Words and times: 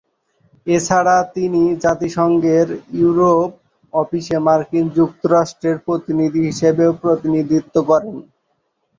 এছাড়া 0.67 1.15
তিনি 1.35 1.61
জাতিসংঘের 1.83 2.67
ইউরোপ 2.99 3.49
অফিসে 3.93 4.37
মার্কিন 4.47 4.85
যুক্তরাষ্ট্রের 4.97 5.77
প্রতিনিধি 5.85 6.41
হিসেবেও 6.49 6.91
প্রতিনিধিত্ব 7.03 7.75
করেন। 7.89 8.15